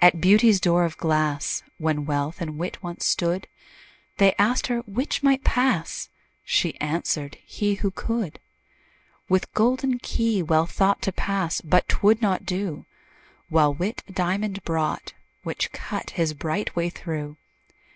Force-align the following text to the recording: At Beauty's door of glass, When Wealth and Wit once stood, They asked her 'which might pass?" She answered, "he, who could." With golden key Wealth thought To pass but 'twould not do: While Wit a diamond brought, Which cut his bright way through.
At 0.00 0.20
Beauty's 0.20 0.60
door 0.60 0.84
of 0.84 0.96
glass, 0.98 1.64
When 1.76 2.06
Wealth 2.06 2.40
and 2.40 2.58
Wit 2.58 2.80
once 2.80 3.04
stood, 3.04 3.48
They 4.18 4.36
asked 4.38 4.68
her 4.68 4.82
'which 4.86 5.24
might 5.24 5.42
pass?" 5.42 6.10
She 6.44 6.78
answered, 6.80 7.38
"he, 7.44 7.74
who 7.74 7.90
could." 7.90 8.38
With 9.28 9.52
golden 9.52 9.98
key 9.98 10.44
Wealth 10.44 10.70
thought 10.70 11.02
To 11.02 11.12
pass 11.12 11.60
but 11.60 11.88
'twould 11.88 12.22
not 12.22 12.46
do: 12.46 12.86
While 13.48 13.74
Wit 13.74 14.04
a 14.06 14.12
diamond 14.12 14.62
brought, 14.62 15.12
Which 15.42 15.72
cut 15.72 16.10
his 16.10 16.34
bright 16.34 16.76
way 16.76 16.88
through. 16.88 17.36